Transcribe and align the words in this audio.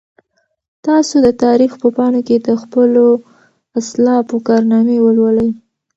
تاسو 0.85 1.15
د 1.25 1.27
تاریخ 1.43 1.71
په 1.81 1.87
پاڼو 1.95 2.21
کې 2.27 2.37
د 2.47 2.49
خپلو 2.61 3.05
اسلافو 3.79 4.37
کارنامې 4.47 4.97
ولولئ. 5.01 5.49